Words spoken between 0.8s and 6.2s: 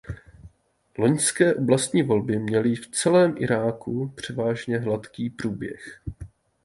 Loňské oblastní volby měly v celém Iráku převážně hladký průběh.